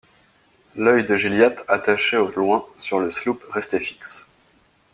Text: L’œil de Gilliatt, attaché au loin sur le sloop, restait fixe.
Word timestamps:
L’œil 0.77 1.05
de 1.05 1.15
Gilliatt, 1.15 1.63
attaché 1.67 2.17
au 2.17 2.29
loin 2.29 2.65
sur 2.79 2.99
le 2.99 3.11
sloop, 3.11 3.45
restait 3.51 3.79
fixe. 3.79 4.25